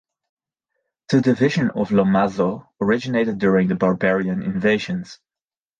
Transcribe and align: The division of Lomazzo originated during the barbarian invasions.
The 1.09 1.21
division 1.21 1.69
of 1.75 1.89
Lomazzo 1.89 2.67
originated 2.81 3.37
during 3.37 3.67
the 3.67 3.75
barbarian 3.75 4.41
invasions. 4.41 5.19